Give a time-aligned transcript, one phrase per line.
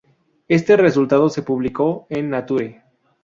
[0.47, 2.81] Este resultado se publicó en Nature.